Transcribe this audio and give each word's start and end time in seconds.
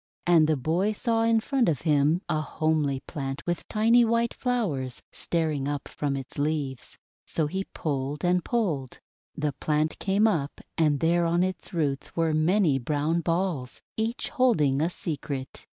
And 0.25 0.47
the 0.47 0.57
boy 0.57 0.93
saw 0.93 1.21
in 1.21 1.41
front 1.41 1.69
of 1.69 1.81
him 1.81 2.23
a 2.27 2.41
homely 2.41 3.01
plant 3.01 3.45
with 3.45 3.67
tiny 3.67 4.03
white 4.03 4.33
flowers 4.33 5.03
staring 5.11 5.67
up 5.67 5.87
from 5.87 6.17
its 6.17 6.39
leaves. 6.39 6.97
So 7.27 7.45
he 7.45 7.65
pulled 7.65 8.25
and 8.25 8.43
pulled. 8.43 8.99
The 9.35 9.53
plant 9.53 9.99
came 9.99 10.27
up, 10.27 10.59
and 10.75 11.01
there 11.01 11.27
on 11.27 11.43
its 11.43 11.71
roots 11.71 12.15
were 12.15 12.33
many 12.33 12.79
brown 12.79 13.19
balls, 13.21 13.79
each 13.95 14.29
holding 14.29 14.81
a 14.81 14.89
secret. 14.89 15.67